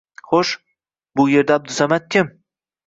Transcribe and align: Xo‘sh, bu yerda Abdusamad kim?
Xo‘sh, 0.29 0.53
bu 1.21 1.27
yerda 1.35 1.61
Abdusamad 1.61 2.11
kim? 2.17 2.35